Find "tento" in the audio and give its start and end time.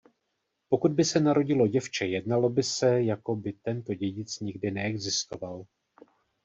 3.53-3.93